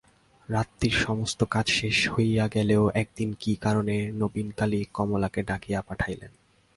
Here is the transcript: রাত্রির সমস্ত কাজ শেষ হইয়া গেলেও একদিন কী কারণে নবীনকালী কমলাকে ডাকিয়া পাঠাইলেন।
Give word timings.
রাত্রির 0.49 0.95
সমস্ত 0.97 1.39
কাজ 1.43 1.65
শেষ 1.71 1.97
হইয়া 2.09 2.45
গেলেও 2.47 2.83
একদিন 2.93 3.29
কী 3.39 3.53
কারণে 3.55 3.95
নবীনকালী 4.11 4.79
কমলাকে 4.93 5.41
ডাকিয়া 5.43 5.79
পাঠাইলেন। 5.81 6.31